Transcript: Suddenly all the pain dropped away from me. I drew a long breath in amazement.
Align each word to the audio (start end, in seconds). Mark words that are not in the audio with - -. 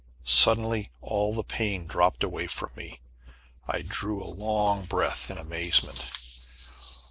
Suddenly 0.25 0.89
all 0.99 1.35
the 1.35 1.43
pain 1.43 1.85
dropped 1.85 2.23
away 2.23 2.47
from 2.47 2.71
me. 2.75 3.01
I 3.67 3.83
drew 3.83 4.23
a 4.23 4.33
long 4.33 4.85
breath 4.85 5.29
in 5.29 5.37
amazement. 5.37 6.09